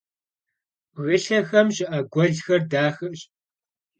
[0.93, 3.19] Bgılhexem şı'e guelxer daxeş.